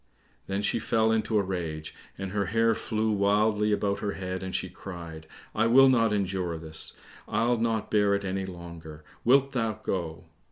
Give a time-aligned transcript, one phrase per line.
[0.47, 4.55] Then she fell into a rage, and her hair flew wildly about her head, and
[4.55, 6.93] she cried, "I will not endure this,
[7.27, 10.23] I'll not bear it any longer; wilt thou go?"